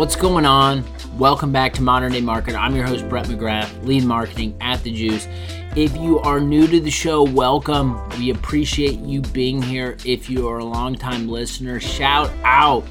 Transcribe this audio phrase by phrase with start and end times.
[0.00, 0.82] What's going on?
[1.18, 2.54] Welcome back to Modern Day Marketer.
[2.54, 5.28] I'm your host, Brett McGrath, lead marketing at The Juice.
[5.76, 8.08] If you are new to the show, welcome.
[8.18, 9.98] We appreciate you being here.
[10.06, 12.82] If you are a longtime listener, shout out.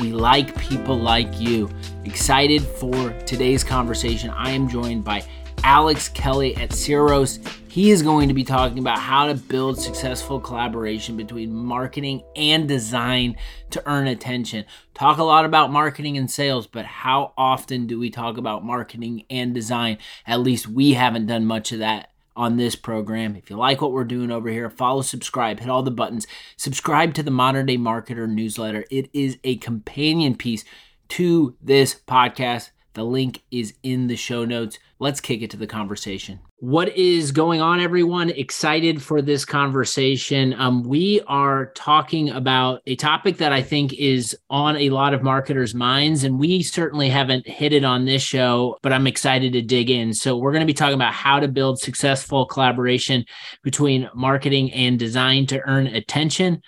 [0.00, 1.68] We like people like you.
[2.06, 4.30] Excited for today's conversation.
[4.30, 5.22] I am joined by
[5.64, 7.46] Alex Kelly at Ceros.
[7.74, 12.68] He is going to be talking about how to build successful collaboration between marketing and
[12.68, 13.36] design
[13.70, 14.66] to earn attention.
[14.94, 19.24] Talk a lot about marketing and sales, but how often do we talk about marketing
[19.28, 19.98] and design?
[20.24, 23.34] At least we haven't done much of that on this program.
[23.34, 26.28] If you like what we're doing over here, follow, subscribe, hit all the buttons.
[26.56, 28.84] Subscribe to the Modern Day Marketer newsletter.
[28.88, 30.64] It is a companion piece
[31.08, 32.70] to this podcast.
[32.94, 34.78] The link is in the show notes.
[35.00, 36.38] Let's kick it to the conversation.
[36.58, 38.30] What is going on, everyone?
[38.30, 40.54] Excited for this conversation.
[40.54, 45.24] Um, we are talking about a topic that I think is on a lot of
[45.24, 49.62] marketers' minds, and we certainly haven't hit it on this show, but I'm excited to
[49.62, 50.14] dig in.
[50.14, 53.24] So, we're going to be talking about how to build successful collaboration
[53.64, 56.62] between marketing and design to earn attention.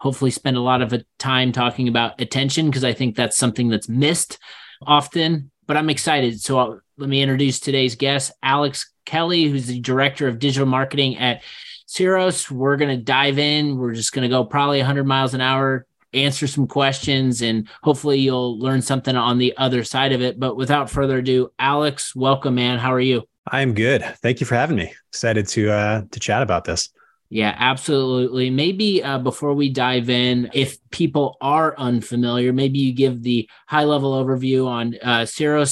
[0.00, 3.88] Hopefully, spend a lot of time talking about attention because I think that's something that's
[3.88, 4.38] missed
[4.86, 6.40] often, but I'm excited.
[6.40, 11.16] So, I'll, let me introduce today's guest, Alex Kelly, who's the director of digital marketing
[11.18, 11.42] at
[11.88, 12.50] Ceros.
[12.50, 13.78] We're going to dive in.
[13.78, 18.18] We're just going to go probably 100 miles an hour, answer some questions, and hopefully
[18.18, 20.40] you'll learn something on the other side of it.
[20.40, 22.78] But without further ado, Alex, welcome, man.
[22.78, 23.28] How are you?
[23.50, 24.02] I'm good.
[24.22, 24.92] Thank you for having me.
[25.10, 26.90] Excited to uh, to chat about this.
[27.30, 28.48] Yeah, absolutely.
[28.48, 33.84] Maybe uh, before we dive in, if people are unfamiliar, maybe you give the high
[33.84, 35.26] level overview on uh,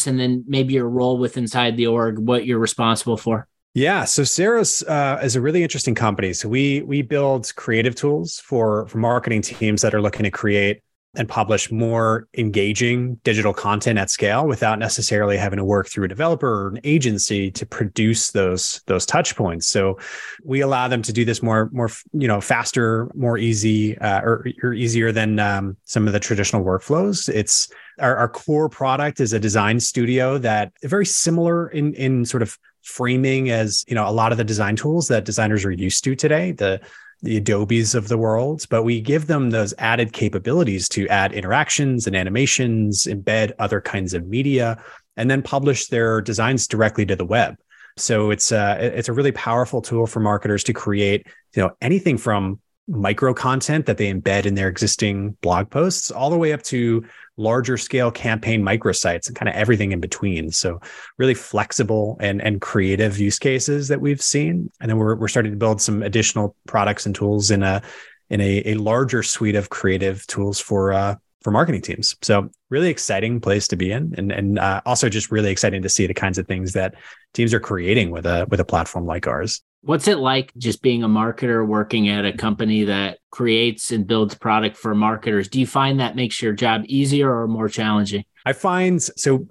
[0.06, 3.48] and then maybe your role with inside the org, what you're responsible for.
[3.72, 6.32] Yeah, so Ceros uh, is a really interesting company.
[6.32, 10.82] So we we build creative tools for for marketing teams that are looking to create
[11.16, 16.08] and publish more engaging digital content at scale without necessarily having to work through a
[16.08, 19.66] developer or an agency to produce those those touch points.
[19.66, 19.98] So
[20.44, 24.46] we allow them to do this more more you know faster more easy uh, or,
[24.62, 27.28] or, easier than um, some of the traditional workflows.
[27.28, 27.68] It's
[27.98, 32.58] our, our core product is a design studio that very similar in in sort of
[32.82, 36.14] framing as you know a lot of the design tools that designers are used to
[36.14, 36.52] today.
[36.52, 36.80] The
[37.22, 42.06] the Adobes of the world, but we give them those added capabilities to add interactions
[42.06, 44.82] and animations, embed other kinds of media,
[45.16, 47.56] and then publish their designs directly to the web.
[47.96, 52.18] So it's a, it's a really powerful tool for marketers to create, you know, anything
[52.18, 56.62] from micro content that they embed in their existing blog posts all the way up
[56.62, 57.04] to
[57.36, 60.50] larger scale campaign microsites and kind of everything in between.
[60.50, 60.80] So
[61.18, 64.70] really flexible and, and creative use cases that we've seen.
[64.80, 67.82] And then we're, we're starting to build some additional products and tools in a,
[68.30, 72.16] in a, a larger suite of creative tools for, uh, for marketing teams.
[72.22, 75.88] So really exciting place to be in, and and uh, also just really exciting to
[75.88, 76.94] see the kinds of things that
[77.34, 79.62] teams are creating with a with a platform like ours.
[79.86, 84.34] What's it like just being a marketer working at a company that creates and builds
[84.34, 85.46] product for marketers?
[85.46, 88.24] Do you find that makes your job easier or more challenging?
[88.44, 89.46] I find so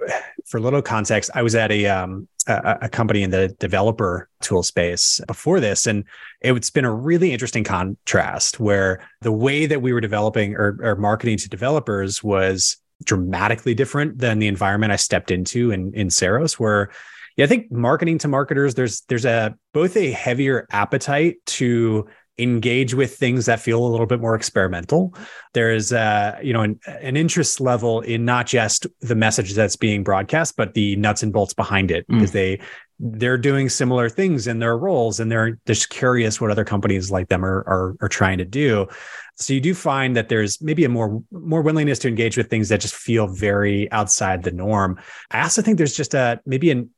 [0.45, 4.61] for a little context, I was at a um, a, company in the developer tool
[4.61, 6.03] space before this, and
[6.41, 10.95] it's been a really interesting contrast where the way that we were developing or, or
[10.97, 12.75] marketing to developers was
[13.05, 16.91] dramatically different than the environment I stepped into in in Ceros, where
[17.37, 22.07] yeah, I think marketing to marketers, there's there's a both a heavier appetite to
[22.37, 25.13] engage with things that feel a little bit more experimental.
[25.53, 30.03] There's uh, you know an, an, interest level in not just the message that's being
[30.03, 32.33] broadcast, but the nuts and bolts behind it, because mm.
[32.33, 32.59] they
[32.99, 37.27] they're doing similar things in their roles and they're just curious what other companies like
[37.27, 38.87] them are, are, are trying to do.
[39.35, 42.69] So you do find that there's maybe a more more willingness to engage with things
[42.69, 44.97] that just feel very outside the norm.
[45.31, 46.89] I also think there's just a maybe an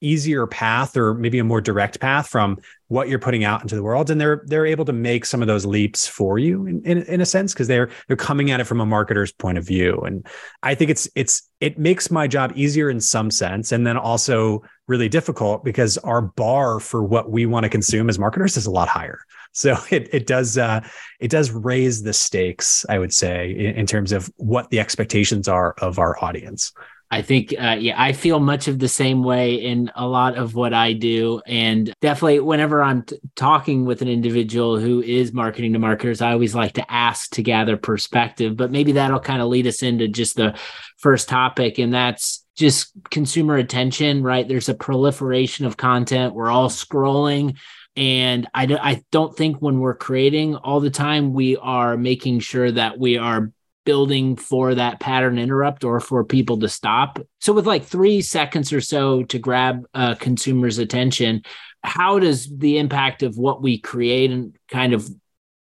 [0.00, 3.82] easier path or maybe a more direct path from what you're putting out into the
[3.82, 4.10] world.
[4.10, 7.20] And they're they're able to make some of those leaps for you in, in, in
[7.20, 10.00] a sense because they're they're coming at it from a marketer's point of view.
[10.00, 10.26] And
[10.62, 14.62] i think it's it's it makes my job easier in some sense and then also
[14.86, 18.70] really difficult because our bar for what we want to consume as marketers is a
[18.70, 19.20] lot higher.
[19.52, 20.80] So it it does uh,
[21.20, 25.48] it does raise the stakes i would say in, in terms of what the expectations
[25.48, 26.72] are of our audience
[27.10, 30.54] I think, uh, yeah, I feel much of the same way in a lot of
[30.54, 31.40] what I do.
[31.46, 36.32] And definitely, whenever I'm t- talking with an individual who is marketing to marketers, I
[36.32, 38.58] always like to ask to gather perspective.
[38.58, 40.58] But maybe that'll kind of lead us into just the
[40.98, 44.46] first topic, and that's just consumer attention, right?
[44.46, 46.34] There's a proliferation of content.
[46.34, 47.56] We're all scrolling.
[47.96, 52.70] And I, I don't think when we're creating all the time, we are making sure
[52.70, 53.50] that we are
[53.88, 57.18] building for that pattern interrupt or for people to stop.
[57.40, 61.42] So, with like three seconds or so to grab a consumer's attention,
[61.82, 65.08] how does the impact of what we create and kind of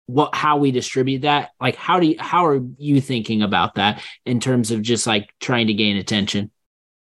[0.07, 4.03] what how we distribute that like how do you how are you thinking about that
[4.25, 6.49] in terms of just like trying to gain attention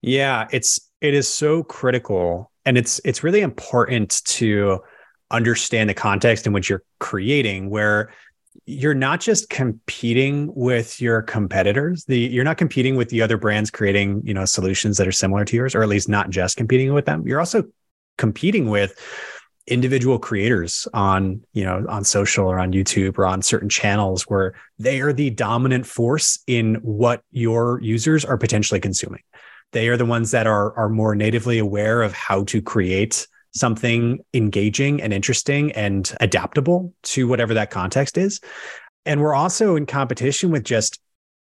[0.01, 4.77] yeah it's it is so critical and it's it's really important to
[5.31, 8.12] understand the context in which you're creating where
[8.65, 12.05] you're not just competing with your competitors.
[12.05, 15.45] The you're not competing with the other brands creating you know solutions that are similar
[15.45, 17.27] to yours or at least not just competing with them.
[17.27, 17.63] You're also
[18.17, 18.99] competing with
[19.67, 24.53] individual creators on you know on social or on youtube or on certain channels where
[24.79, 29.21] they are the dominant force in what your users are potentially consuming.
[29.71, 34.19] They are the ones that are are more natively aware of how to create something
[34.33, 38.39] engaging and interesting and adaptable to whatever that context is.
[39.06, 41.00] And we're also in competition with just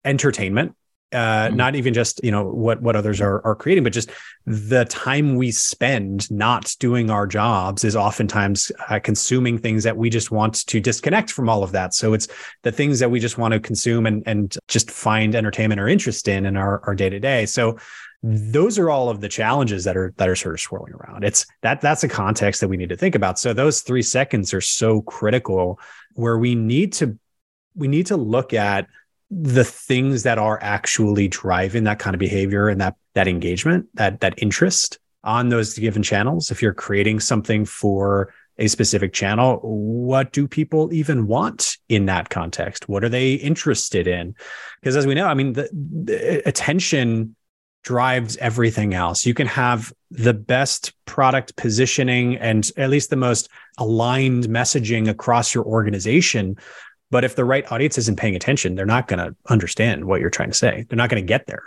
[0.05, 0.75] entertainment
[1.13, 1.55] uh, mm-hmm.
[1.55, 4.11] not even just you know what what others are are creating, but just
[4.45, 10.09] the time we spend not doing our jobs is oftentimes uh, consuming things that we
[10.09, 11.93] just want to disconnect from all of that.
[11.93, 12.27] So it's
[12.63, 16.27] the things that we just want to consume and and just find entertainment or interest
[16.27, 17.45] in in our our day to day.
[17.45, 17.77] So
[18.23, 21.25] those are all of the challenges that are that are sort of swirling around.
[21.25, 23.37] It's that that's a context that we need to think about.
[23.37, 25.79] So those three seconds are so critical,
[26.15, 27.19] where we need to
[27.75, 28.87] we need to look at
[29.41, 34.19] the things that are actually driving that kind of behavior and that that engagement, that
[34.21, 36.51] that interest on those given channels.
[36.51, 42.29] If you're creating something for a specific channel, what do people even want in that
[42.29, 42.87] context?
[42.87, 44.35] What are they interested in?
[44.79, 47.35] Because as we know, I mean, the, the attention
[47.83, 49.25] drives everything else.
[49.25, 55.53] You can have the best product positioning and at least the most aligned messaging across
[55.53, 56.55] your organization,
[57.13, 60.31] but if the right audience isn't paying attention, they're not going to understand what you're
[60.31, 60.83] trying to say.
[60.89, 61.61] They're not going to get there.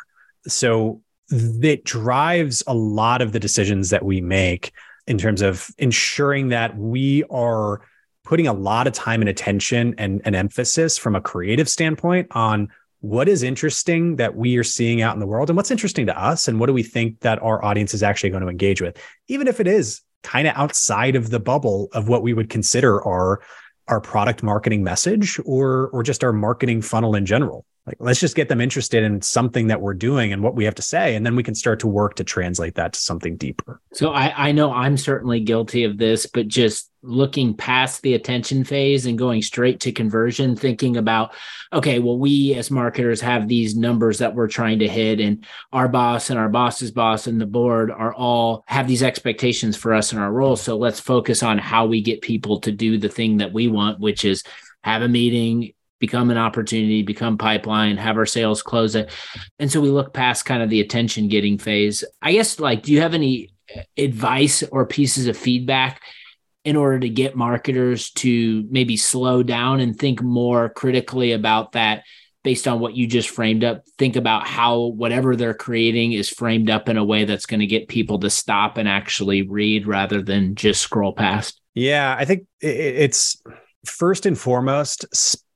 [0.49, 4.73] So it drives a lot of the decisions that we make
[5.07, 7.81] in terms of ensuring that we are
[8.25, 12.69] putting a lot of time and attention and, and emphasis from a creative standpoint on
[12.99, 16.21] what is interesting that we are seeing out in the world and what's interesting to
[16.21, 19.01] us and what do we think that our audience is actually going to engage with
[19.29, 23.01] even if it is kind of outside of the bubble of what we would consider
[23.07, 23.41] our
[23.89, 28.35] our product marketing message or or just our marketing funnel in general like let's just
[28.35, 31.25] get them interested in something that we're doing and what we have to say and
[31.25, 33.81] then we can start to work to translate that to something deeper.
[33.93, 38.65] So i i know i'm certainly guilty of this but just looking past the attention
[38.65, 41.33] phase and going straight to conversion thinking about
[41.73, 45.87] okay well we as marketers have these numbers that we're trying to hit and our
[45.87, 50.13] boss and our boss's boss and the board are all have these expectations for us
[50.13, 50.57] in our role.
[50.57, 54.01] So let's focus on how we get people to do the thing that we want
[54.01, 54.43] which is
[54.83, 59.11] have a meeting become an opportunity, become pipeline, have our sales close it.
[59.59, 62.05] And so we look past kind of the attention getting phase.
[62.21, 66.03] I guess, like, do you have any uh, advice or pieces of feedback
[66.65, 72.03] in order to get marketers to maybe slow down and think more critically about that?
[72.47, 76.71] based on what you just framed up think about how whatever they're creating is framed
[76.71, 80.23] up in a way that's going to get people to stop and actually read rather
[80.23, 83.43] than just scroll past yeah i think it's
[83.85, 85.05] first and foremost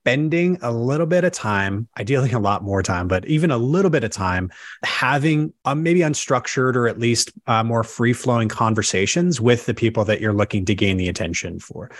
[0.01, 3.91] spending a little bit of time, ideally a lot more time, but even a little
[3.91, 4.51] bit of time
[4.83, 10.03] having uh, maybe unstructured or at least uh, more free flowing conversations with the people
[10.07, 11.91] that you're looking to gain the attention for.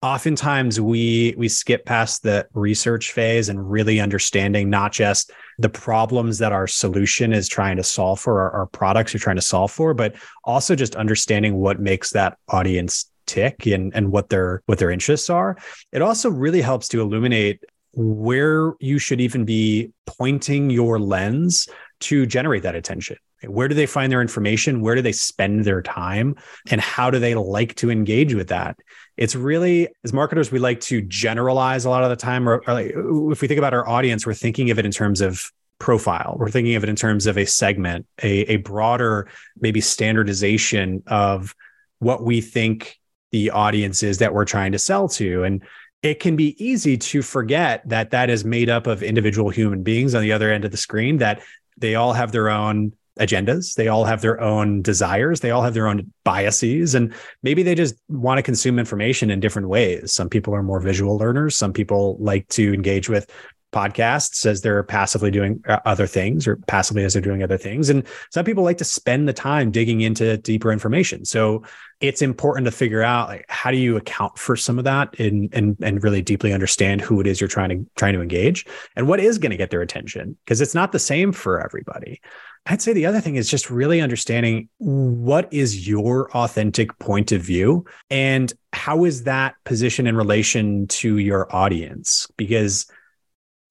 [0.00, 6.38] Oftentimes we we skip past the research phase and really understanding not just the problems
[6.38, 9.70] that our solution is trying to solve for, our, our products are trying to solve
[9.70, 10.14] for, but
[10.44, 15.30] also just understanding what makes that audience tick and, and what their what their interests
[15.30, 15.56] are.
[15.92, 21.68] It also really helps to illuminate where you should even be pointing your lens
[22.00, 23.16] to generate that attention.
[23.46, 24.82] Where do they find their information?
[24.82, 26.36] Where do they spend their time?
[26.70, 28.78] And how do they like to engage with that?
[29.16, 32.48] It's really, as marketers, we like to generalize a lot of the time.
[32.48, 32.92] Or, or like,
[33.32, 36.36] if we think about our audience, we're thinking of it in terms of profile.
[36.38, 41.54] We're thinking of it in terms of a segment, a, a broader, maybe standardization of
[41.98, 42.99] what we think
[43.32, 45.44] the audiences that we're trying to sell to.
[45.44, 45.62] And
[46.02, 50.14] it can be easy to forget that that is made up of individual human beings
[50.14, 51.42] on the other end of the screen, that
[51.76, 53.74] they all have their own agendas.
[53.74, 55.40] They all have their own desires.
[55.40, 56.94] They all have their own biases.
[56.94, 60.12] And maybe they just want to consume information in different ways.
[60.12, 61.56] Some people are more visual learners.
[61.56, 63.30] Some people like to engage with
[63.72, 67.88] podcasts as they're passively doing uh, other things or passively as they're doing other things.
[67.90, 71.24] And some people like to spend the time digging into deeper information.
[71.24, 71.62] So
[72.00, 75.52] it's important to figure out like how do you account for some of that and
[75.52, 78.64] and and really deeply understand who it is you're trying to trying to engage
[78.96, 82.20] and what is going to get their attention because it's not the same for everybody.
[82.66, 87.40] I'd say the other thing is just really understanding what is your authentic point of
[87.40, 92.86] view and how is that position in relation to your audience because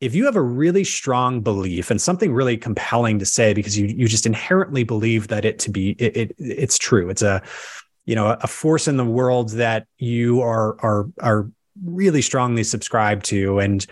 [0.02, 3.88] if you have a really strong belief and something really compelling to say because you
[3.88, 7.10] you just inherently believe that it to be it, it it's true.
[7.10, 7.42] It's a
[8.06, 11.52] you know a force in the world that you are are are
[11.84, 13.86] really strongly subscribed to and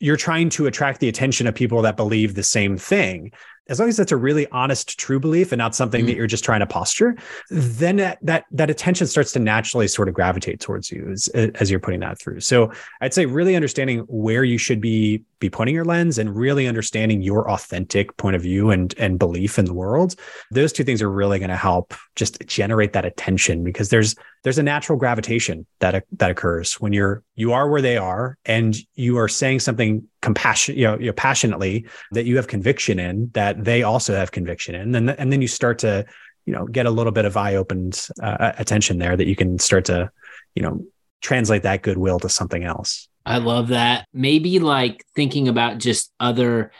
[0.00, 3.32] you're trying to attract the attention of people that believe the same thing.
[3.68, 6.06] As long as that's a really honest true belief and not something mm-hmm.
[6.06, 7.16] that you're just trying to posture
[7.50, 11.70] then that, that that attention starts to naturally sort of gravitate towards you as, as
[11.70, 12.40] you're putting that through.
[12.40, 16.66] So i'd say really understanding where you should be be pointing your lens and really
[16.66, 20.14] understanding your authentic point of view and and belief in the world
[20.50, 24.14] those two things are really going to help just generate that attention because there's
[24.44, 28.76] there's a natural gravitation that that occurs when you're you are where they are and
[28.94, 33.30] you are saying something compassion you know, you know passionately that you have conviction in
[33.34, 36.04] that they also have conviction in and then and then you start to
[36.46, 39.58] you know get a little bit of eye opened uh, attention there that you can
[39.58, 40.10] start to
[40.54, 40.84] you know
[41.20, 44.06] translate that goodwill to something else I love that.
[44.12, 46.72] Maybe like thinking about just other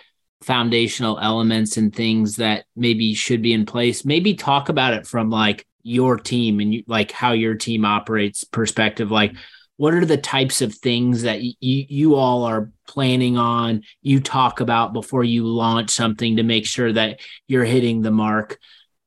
[0.42, 4.04] foundational elements and things that maybe should be in place.
[4.04, 8.44] Maybe talk about it from like your team and you, like how your team operates
[8.44, 9.10] perspective.
[9.10, 9.34] Like,
[9.76, 13.82] what are the types of things that y- you all are planning on?
[14.02, 18.58] You talk about before you launch something to make sure that you're hitting the mark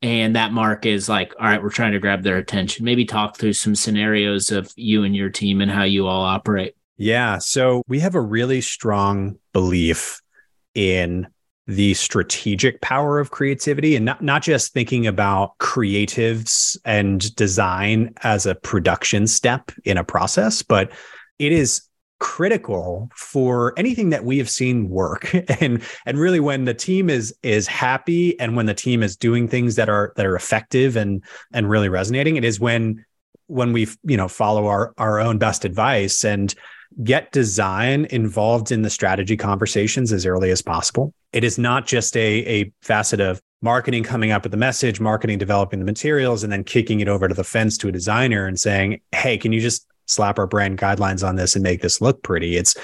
[0.01, 3.37] and that mark is like all right we're trying to grab their attention maybe talk
[3.37, 7.39] through some scenarios of you and your team and how you all operate yeah.
[7.39, 10.21] So we have a really strong belief
[10.75, 11.27] in
[11.65, 18.45] the strategic power of creativity and not, not just thinking about creatives and design as
[18.45, 20.91] a production step in a process, but
[21.39, 21.81] it is
[22.19, 27.33] critical for anything that we have seen work and and really when the team is
[27.41, 31.23] is happy and when the team is doing things that are that are effective and
[31.51, 33.03] and really resonating it is when
[33.47, 36.53] when we you know follow our our own best advice and
[37.03, 41.13] get design involved in the strategy conversations as early as possible.
[41.33, 45.37] It is not just a, a facet of marketing coming up with the message, marketing
[45.37, 48.59] developing the materials, and then kicking it over to the fence to a designer and
[48.59, 52.21] saying, hey, can you just slap our brand guidelines on this and make this look
[52.23, 52.57] pretty?
[52.57, 52.75] It's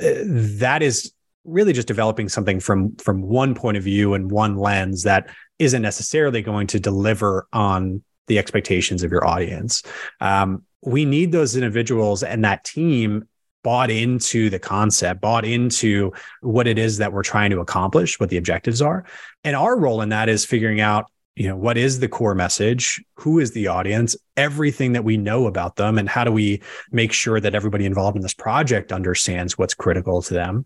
[0.00, 1.12] uh, that is
[1.44, 5.28] really just developing something from from one point of view and one lens that
[5.58, 9.82] isn't necessarily going to deliver on the expectations of your audience.
[10.20, 13.28] Um, we need those individuals and that team
[13.64, 18.30] bought into the concept, bought into what it is that we're trying to accomplish, what
[18.30, 19.04] the objectives are.
[19.42, 23.02] And our role in that is figuring out, you know, what is the core message?
[23.16, 24.14] Who is the audience?
[24.36, 28.14] Everything that we know about them and how do we make sure that everybody involved
[28.14, 30.64] in this project understands what's critical to them?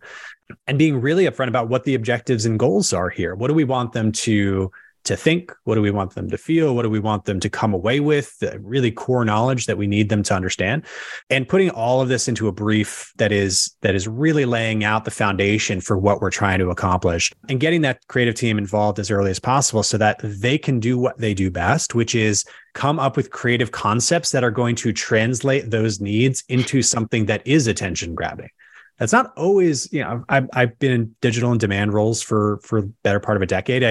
[0.67, 3.35] And being really upfront about what the objectives and goals are here.
[3.35, 4.71] What do we want them to
[5.09, 5.53] to think?
[5.65, 6.75] What do we want them to feel?
[6.75, 8.39] What do we want them to come away with?
[8.39, 10.85] The really core knowledge that we need them to understand.
[11.31, 15.05] And putting all of this into a brief that is that is really laying out
[15.05, 19.11] the foundation for what we're trying to accomplish and getting that creative team involved as
[19.11, 22.99] early as possible so that they can do what they do best, which is come
[22.99, 27.67] up with creative concepts that are going to translate those needs into something that is
[27.67, 28.51] attention grabbing
[28.99, 32.83] that's not always you know I've, I've been in digital and demand roles for for
[33.03, 33.85] better part of a decade.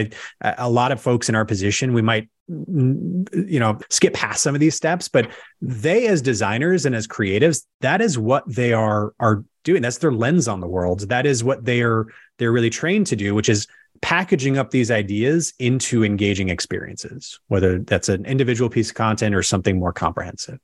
[0.44, 4.56] I, a lot of folks in our position we might you know skip past some
[4.56, 5.30] of these steps but
[5.62, 9.82] they as designers and as creatives that is what they are are doing.
[9.82, 11.10] That's their lens on the world.
[11.10, 13.68] That is what they are they're really trained to do which is
[14.02, 19.44] packaging up these ideas into engaging experiences, whether that's an individual piece of content or
[19.44, 20.60] something more comprehensive.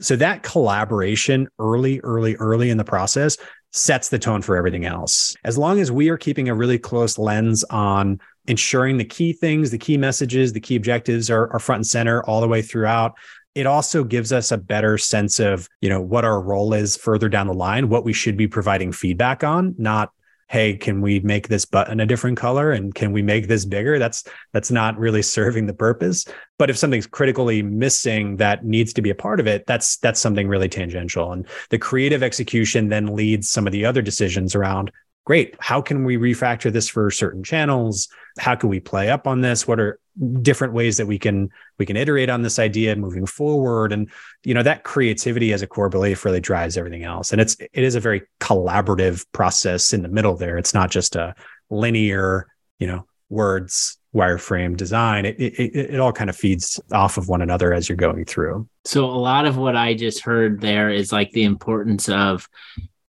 [0.00, 3.36] So that collaboration early, early, early in the process
[3.72, 5.36] sets the tone for everything else.
[5.44, 9.70] As long as we are keeping a really close lens on ensuring the key things,
[9.70, 13.14] the key messages, the key objectives are, are front and center all the way throughout,
[13.54, 17.28] it also gives us a better sense of you know what our role is further
[17.28, 20.10] down the line what we should be providing feedback on not
[20.50, 22.72] hey can we make this button a different color?
[22.72, 24.00] And can we make this bigger?
[24.00, 26.26] That's that's not really serving the purpose.
[26.58, 30.20] But if something's critically missing that needs to be a part of it that's that's
[30.20, 31.32] something really tangential.
[31.32, 34.90] And the creative execution then leads some of the other decisions around
[35.24, 35.54] great.
[35.60, 38.08] How can we refactor this for certain channels?
[38.38, 39.66] How can we play up on this?
[39.66, 39.98] What are
[40.42, 43.92] different ways that we can we can iterate on this idea moving forward?
[43.92, 44.10] And
[44.44, 47.32] you know that creativity as a core belief really drives everything else.
[47.32, 50.58] And it's it is a very collaborative process in the middle there.
[50.58, 51.34] It's not just a
[51.68, 52.48] linear,
[52.78, 57.42] you know, words wireframe design it, it, it all kind of feeds off of one
[57.42, 61.12] another as you're going through so a lot of what i just heard there is
[61.12, 62.48] like the importance of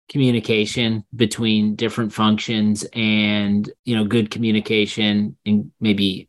[0.09, 6.27] communication between different functions and you know good communication and maybe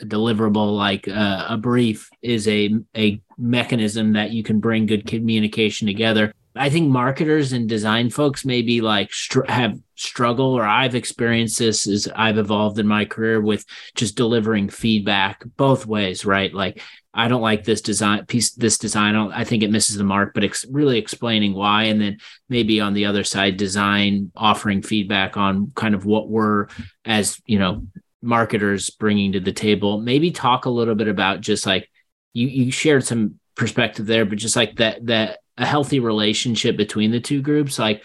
[0.00, 5.06] a deliverable like uh, a brief is a a mechanism that you can bring good
[5.06, 10.94] communication together I think marketers and design folks maybe like str- have struggle or I've
[10.94, 16.52] experienced this as I've evolved in my career with just delivering feedback both ways, right?
[16.52, 16.82] Like
[17.14, 19.16] I don't like this design piece, this design.
[19.16, 21.84] I, I think it misses the mark, but ex- really explaining why.
[21.84, 26.68] And then maybe on the other side, design offering feedback on kind of what we're
[27.04, 27.86] as, you know,
[28.20, 30.00] marketers bringing to the table.
[30.00, 31.90] Maybe talk a little bit about just like
[32.34, 37.10] you, you shared some perspective there, but just like that, that a healthy relationship between
[37.10, 38.04] the two groups like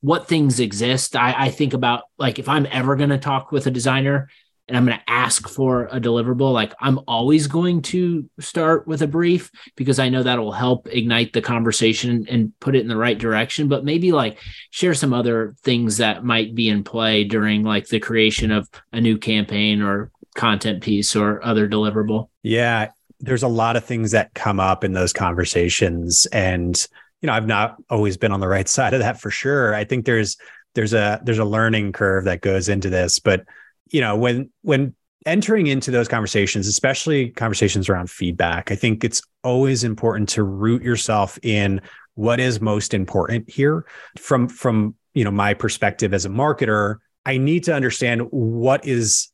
[0.00, 3.66] what things exist i, I think about like if i'm ever going to talk with
[3.66, 4.28] a designer
[4.68, 9.02] and i'm going to ask for a deliverable like i'm always going to start with
[9.02, 12.96] a brief because i know that'll help ignite the conversation and put it in the
[12.96, 13.68] right direction.
[13.68, 14.38] But maybe like
[14.70, 19.00] share some other things that might be in play during like the creation of a
[19.00, 22.28] new campaign or content piece or other deliverable.
[22.42, 26.86] Yeah there's a lot of things that come up in those conversations and
[27.20, 29.74] you know i've not always been on the right side of that for sure.
[29.74, 30.36] I think there's
[30.74, 33.44] there's a there's a learning curve that goes into this but
[33.90, 34.94] you know when when
[35.26, 40.82] entering into those conversations especially conversations around feedback i think it's always important to root
[40.82, 41.80] yourself in
[42.18, 43.86] what is most important here.
[44.18, 49.30] From from you know my perspective as a marketer i need to understand what is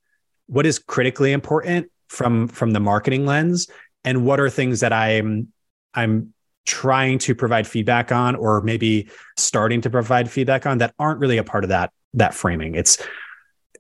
[0.47, 3.69] what is critically important from from the marketing lens
[4.05, 5.49] and what are things that i'm
[5.95, 6.33] i'm
[6.65, 11.39] trying to provide feedback on or maybe starting to provide feedback on that aren't really
[11.39, 12.75] a part of that that framing.
[12.75, 12.99] It's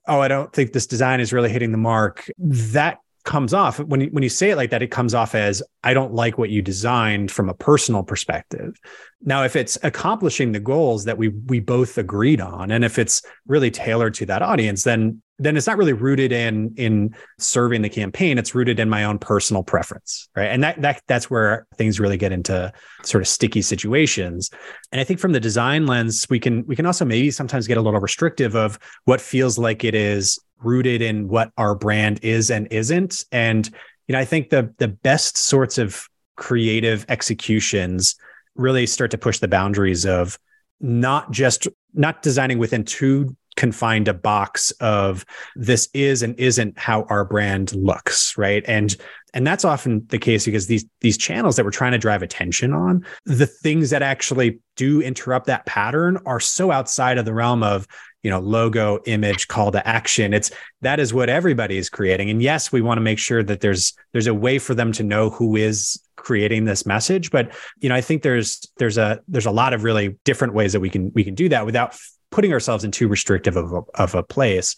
[0.06, 2.30] oh i don't think this design is really hitting the mark.
[2.38, 5.62] That comes off when you, when you say it like that it comes off as
[5.82, 8.76] i don't like what you designed from a personal perspective.
[9.22, 13.22] Now if it's accomplishing the goals that we we both agreed on and if it's
[13.46, 17.88] really tailored to that audience then then it's not really rooted in in serving the
[17.88, 18.38] campaign.
[18.38, 20.46] It's rooted in my own personal preference right?
[20.46, 24.50] And that that that's where things really get into sort of sticky situations.
[24.92, 27.78] And i think from the design lens we can we can also maybe sometimes get
[27.78, 32.50] a little restrictive of what feels like it is rooted in what our brand is
[32.50, 33.24] and isn't.
[33.32, 33.68] And
[34.06, 38.16] you know i think the the best sorts of creative executions
[38.56, 40.38] really start to push the boundaries of
[40.80, 47.04] not just not designing within two confined a box of this is and isn't how
[47.04, 48.64] our brand looks right?
[48.66, 48.96] And
[49.32, 52.72] and that's often the case because these these channels that we're trying to drive attention
[52.72, 57.62] on the things that actually do interrupt that pattern are so outside of the realm
[57.62, 57.86] of
[58.22, 60.32] you know logo image call to action.
[60.32, 60.50] It's
[60.82, 62.30] that is what everybody is creating.
[62.30, 65.02] And yes we want to make sure that there's there's a way for them to
[65.02, 67.30] know who is creating this message.
[67.30, 70.72] But you know i think there's there's a there's a lot of really different ways
[70.72, 71.98] that we can we can do that without
[72.34, 74.74] putting ourselves in too restrictive of a, of a place.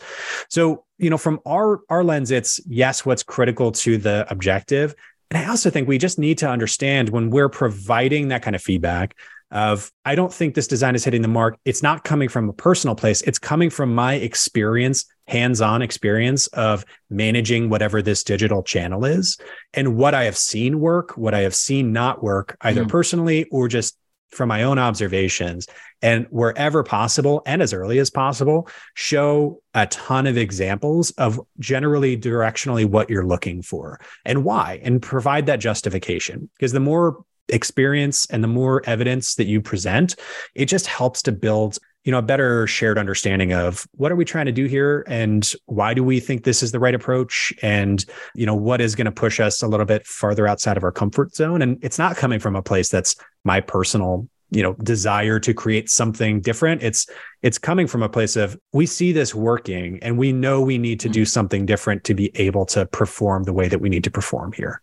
[0.51, 4.95] So, you know, from our our lens, it's yes, what's critical to the objective.
[5.31, 8.63] And I also think we just need to understand when we're providing that kind of
[8.63, 9.17] feedback
[9.51, 11.57] of I don't think this design is hitting the mark.
[11.65, 13.23] It's not coming from a personal place.
[13.23, 19.39] It's coming from my experience, hands-on experience of managing whatever this digital channel is
[19.73, 22.89] and what I have seen work, what I have seen not work either mm.
[22.89, 23.97] personally or just
[24.31, 25.67] from my own observations
[26.03, 32.17] and wherever possible and as early as possible show a ton of examples of generally
[32.17, 36.51] directionally what you're looking for and why and provide that justification.
[36.57, 40.17] Because the more experience and the more evidence that you present
[40.55, 44.25] it just helps to build you know a better shared understanding of what are we
[44.25, 47.53] trying to do here and why do we think this is the right approach?
[47.63, 48.03] And
[48.37, 50.93] you know what is going to push us a little bit farther outside of our
[50.93, 51.63] comfort zone?
[51.63, 55.91] And it's not coming from a place that's my personal you know desire to create
[55.91, 56.81] something different.
[56.81, 57.09] It's
[57.43, 61.01] it's coming from a place of we see this working and we know we need
[61.01, 61.27] to do mm-hmm.
[61.27, 64.81] something different to be able to perform the way that we need to perform here.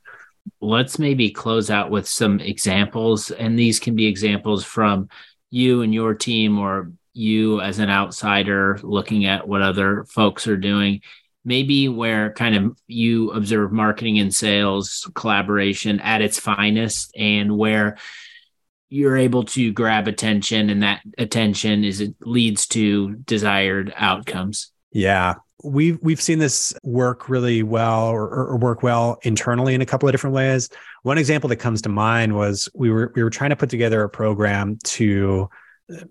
[0.60, 5.08] Let's maybe close out with some examples and these can be examples from
[5.52, 10.58] you and your team or you as an outsider looking at what other folks are
[10.58, 11.02] doing
[11.46, 17.98] maybe where kind of you observe marketing and sales collaboration at its finest and where
[18.90, 24.72] you're able to grab attention and that attention is it leads to desired outcomes.
[24.92, 25.36] Yeah.
[25.64, 30.10] We've we've seen this work really well or, or, work well internally in a couple
[30.10, 30.70] of different ways.
[31.04, 34.04] One example that comes to mind was we were we were trying to put together
[34.04, 35.50] a program to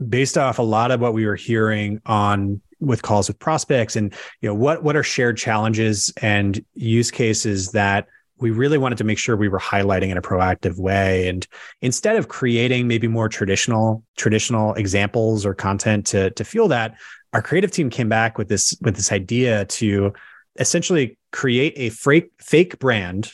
[0.09, 4.13] based off a lot of what we were hearing on with calls with prospects and
[4.41, 8.07] you know what what are shared challenges and use cases that
[8.43, 11.29] we really wanted to make sure we were highlighting in a proactive way.
[11.29, 11.47] And
[11.81, 16.97] instead of creating maybe more traditional traditional examples or content to to fuel that
[17.33, 20.13] our creative team came back with this with this idea to
[20.59, 23.33] essentially create a fake fake brand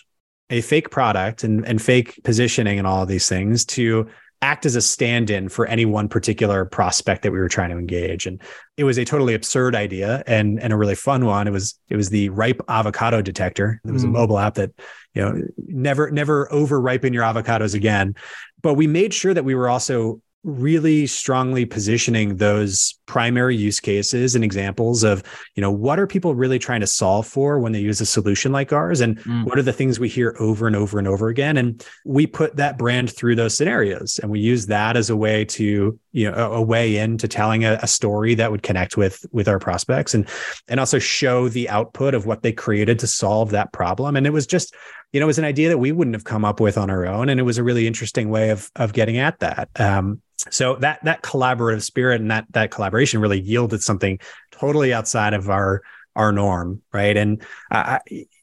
[0.51, 4.09] a fake product and, and fake positioning and all of these things to
[4.41, 8.27] act as a stand-in for any one particular prospect that we were trying to engage.
[8.27, 8.41] And
[8.77, 11.49] it was a totally absurd idea and and a really fun one.
[11.49, 13.81] It was it was the ripe avocado detector.
[13.85, 14.09] It was mm.
[14.09, 14.71] a mobile app that
[15.15, 18.15] you know never never over ripen your avocados again.
[18.63, 24.35] But we made sure that we were also really strongly positioning those primary use cases
[24.35, 25.23] and examples of
[25.57, 28.53] you know what are people really trying to solve for when they use a solution
[28.53, 29.01] like ours?
[29.01, 29.45] And mm.
[29.45, 31.57] what are the things we hear over and over and over again?
[31.57, 35.45] And we put that brand through those scenarios and we use that as a way
[35.47, 39.49] to you know a, way into telling a, a, story that would connect with with
[39.49, 40.29] our prospects and
[40.69, 44.17] and also show the output of what they created to solve that problem.
[44.17, 44.75] And it was just
[45.13, 47.07] you know it was an idea that we wouldn't have come up with on our
[47.07, 49.69] own and it was a really interesting way of of getting at that.
[49.81, 54.19] Um, so that that collaborative spirit and that that collaboration really yielded something
[54.53, 55.83] totally outside of our
[56.17, 57.17] our norm right?
[57.17, 58.01] And uh,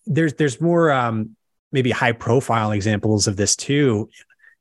[0.08, 1.36] there's there's more um,
[1.71, 4.10] maybe high profile examples of this too.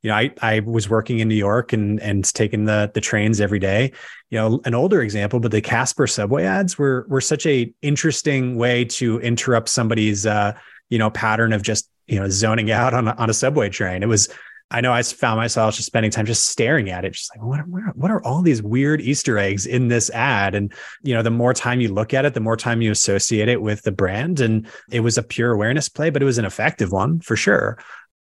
[0.03, 3.41] You know, I, I was working in New York and and taking the the trains
[3.41, 3.93] every day.
[4.31, 8.57] You know, an older example, but the Casper subway ads were were such a interesting
[8.57, 10.53] way to interrupt somebody's uh,
[10.91, 14.03] you know pattern of just you know zoning out on a, on a subway train.
[14.03, 14.29] It was
[14.71, 17.61] I know I found myself just spending time just staring at it, just like what
[17.61, 20.55] are, what are all these weird Easter eggs in this ad?
[20.55, 23.49] And you know, the more time you look at it, the more time you associate
[23.49, 24.41] it with the brand.
[24.41, 27.79] And it was a pure awareness play, but it was an effective one for sure.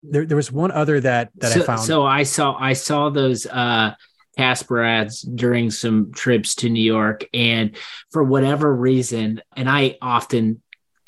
[0.02, 1.80] There, there was one other that that so, I found.
[1.80, 3.94] So I saw I saw those uh
[4.36, 7.76] Casper ads during some trips to New York, and
[8.12, 10.62] for whatever reason, and I often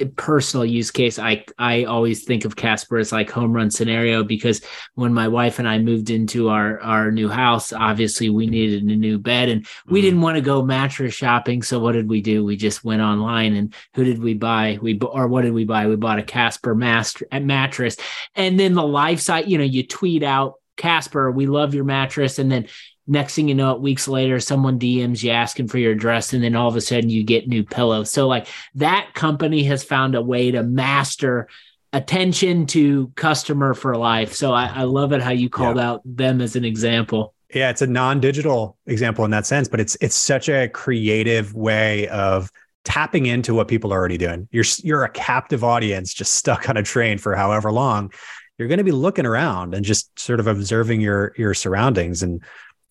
[0.07, 4.61] personal use case, I I always think of Casper as like home run scenario because
[4.95, 8.97] when my wife and I moved into our our new house, obviously we needed a
[8.97, 10.07] new bed and we mm-hmm.
[10.07, 11.63] didn't want to go mattress shopping.
[11.63, 12.45] So what did we do?
[12.45, 14.79] We just went online and who did we buy?
[14.81, 15.87] We or what did we buy?
[15.87, 17.97] We bought a Casper master mattress,
[18.35, 19.49] and then the life site.
[19.49, 22.67] You know, you tweet out Casper, we love your mattress, and then
[23.11, 26.45] next thing you know it weeks later someone dms you asking for your address and
[26.45, 28.11] then all of a sudden you get new pillows.
[28.11, 31.49] So like that company has found a way to master
[31.93, 34.33] attention to customer for life.
[34.33, 35.91] So i, I love it how you called yeah.
[35.91, 37.35] out them as an example.
[37.53, 42.07] Yeah it's a non-digital example in that sense but it's it's such a creative way
[42.09, 42.51] of
[42.85, 44.49] tapping into what people are already doing.
[44.53, 48.13] You're you're a captive audience just stuck on a train for however long
[48.61, 52.23] you're going to be looking around and just sort of observing your your surroundings.
[52.23, 52.43] And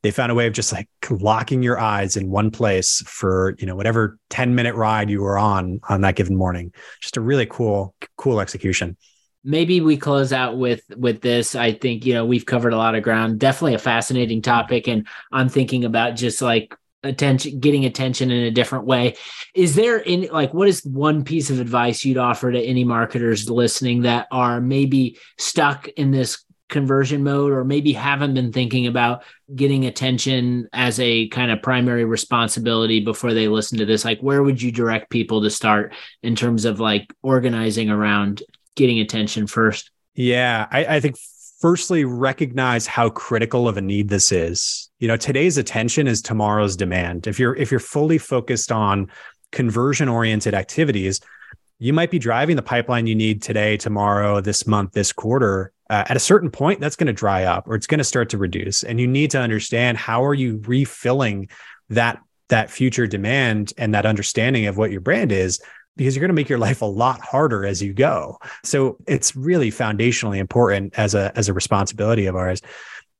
[0.02, 3.68] they found a way of just like locking your eyes in one place for you
[3.68, 6.74] know whatever 10 minute ride you were on on that given morning.
[7.02, 8.98] Just a really cool cool execution.
[9.44, 11.54] Maybe we close out with with this.
[11.54, 13.40] I think you know we've covered a lot of ground.
[13.40, 14.88] Definitely a fascinating topic.
[14.88, 19.16] And i'm thinking about just like attention getting attention in a different way.
[19.56, 23.50] Is there any like what is one piece of advice you'd offer to any marketers
[23.50, 29.24] listening that are maybe stuck in this conversion mode or maybe haven't been thinking about
[29.56, 34.06] getting attention as a kind of primary responsibility before they listen to this?
[34.06, 38.44] Like where would you direct people to start in terms of like organizing around
[38.76, 39.92] getting attention first?
[40.16, 41.16] Yeah i, I think
[41.60, 44.90] firstly recognize how critical of a need this is.
[45.00, 47.28] You know today's attention is tomorrow's demand.
[47.28, 49.12] If you're if you're fully focused on
[49.52, 51.20] conversion oriented activities
[51.80, 55.72] you might be driving the pipeline you need today tomorrow this month this quarter.
[55.90, 58.30] Uh, at a certain point that's going to dry up or it's going to start
[58.30, 58.84] to reduce.
[58.84, 61.50] And you need to understand how are you refilling
[61.90, 62.20] that
[62.50, 65.60] that future demand and that understanding of what your brand is
[66.00, 68.40] because you're going to make your life a lot harder as you go.
[68.64, 72.62] So it's really foundationally important as a as a responsibility of ours.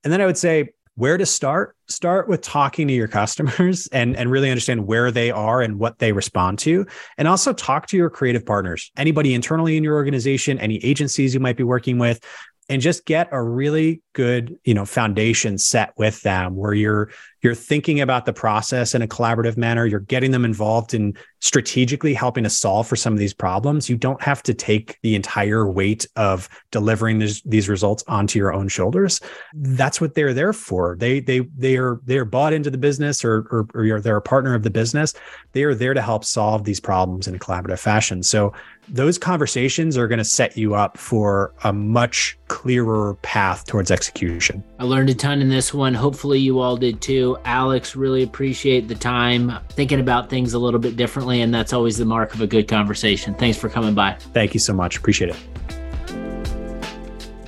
[0.06, 4.16] And then i would say where to start start with talking to your customers and
[4.16, 6.86] and really understand where they are and what they respond to.
[7.18, 11.42] And also talk to your creative partners anybody internally in your organization any agencies you
[11.42, 12.24] might be working with
[12.70, 17.10] and just get a really good you know foundation set with them where you're
[17.42, 19.86] you're thinking about the process in a collaborative manner.
[19.86, 23.90] You're getting them involved in strategically helping to solve for some of these problems.
[23.90, 28.52] You don't have to take the entire weight of delivering this, these results onto your
[28.52, 29.22] own shoulders.
[29.54, 30.98] That's what they're there for.
[31.00, 34.54] They they they are they're bought into the business or or, or they're a partner
[34.54, 35.14] of the business.
[35.54, 38.22] They are there to help solve these problems in a collaborative fashion.
[38.22, 38.54] So
[38.92, 44.64] those conversations are going to set you up for a much clearer path towards execution.
[44.80, 45.94] I learned a ton in this one.
[45.94, 47.38] Hopefully, you all did too.
[47.46, 51.42] Alex, really appreciate the time thinking about things a little bit differently.
[51.42, 53.36] And that's always the mark of a good conversation.
[53.36, 54.14] Thanks for coming by.
[54.34, 54.98] Thank you so much.
[54.98, 55.38] Appreciate it.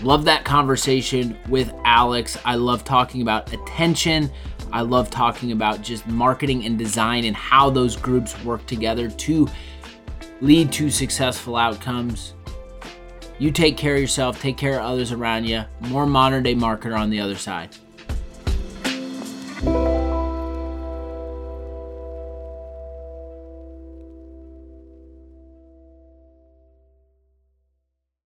[0.04, 2.38] Love that conversation with Alex.
[2.46, 4.32] I love talking about attention.
[4.74, 9.48] I love talking about just marketing and design and how those groups work together to
[10.42, 12.34] lead to successful outcomes.
[13.40, 15.64] You take care of yourself, take care of others around you.
[15.82, 17.76] More modern day marketer on the other side.